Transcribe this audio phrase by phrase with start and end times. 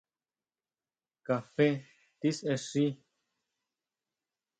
[1.25, 1.67] Kafé
[2.19, 2.85] tisexi.